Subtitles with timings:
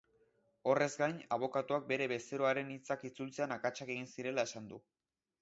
[0.69, 4.83] Horrez gain, abokatuak bere bezeroaren hitzak itzultzean akatsak egin zirela esan du.